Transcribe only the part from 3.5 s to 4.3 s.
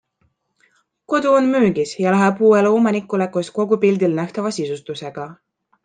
kogu pildil